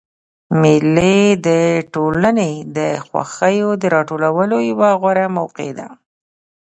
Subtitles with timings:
[0.61, 1.49] مېلې د
[1.93, 5.87] ټولني د خوښیو د راټولولو یوه غوره موقع ده.